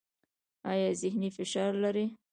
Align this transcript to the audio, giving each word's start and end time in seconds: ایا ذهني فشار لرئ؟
ایا 0.71 0.89
ذهني 1.01 1.29
فشار 1.37 1.71
لرئ؟ 1.81 2.05